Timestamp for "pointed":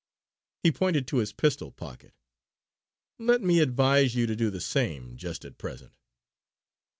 0.71-1.05